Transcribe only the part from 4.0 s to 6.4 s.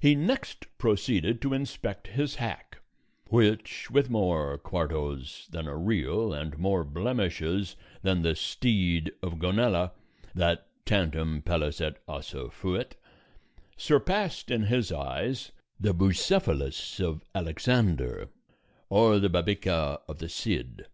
more quartos than a real